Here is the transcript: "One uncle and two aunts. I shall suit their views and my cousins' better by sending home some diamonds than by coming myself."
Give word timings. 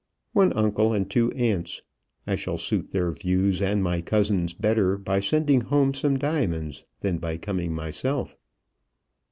"One 0.33 0.51
uncle 0.53 0.93
and 0.93 1.07
two 1.07 1.29
aunts. 1.33 1.83
I 2.25 2.33
shall 2.35 2.57
suit 2.57 2.91
their 2.91 3.11
views 3.11 3.61
and 3.61 3.83
my 3.83 4.01
cousins' 4.01 4.55
better 4.55 4.97
by 4.97 5.19
sending 5.19 5.61
home 5.61 5.93
some 5.93 6.17
diamonds 6.17 6.83
than 7.01 7.19
by 7.19 7.37
coming 7.37 7.71
myself." 7.71 8.35